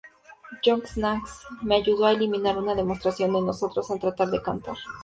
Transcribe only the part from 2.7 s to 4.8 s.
demostración de nosotros al tratar de cantar.